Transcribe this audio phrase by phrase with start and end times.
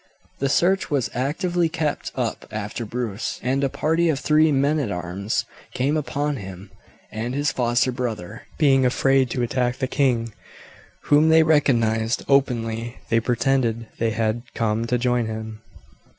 [0.39, 4.89] The search was actively kept up after Bruce, and a party of three men at
[4.91, 6.71] arms came upon him
[7.11, 8.41] and his foster brother.
[8.57, 10.33] Being afraid to attack the king,
[11.03, 15.61] whom they recognized, openly, they pretended they had come to join him.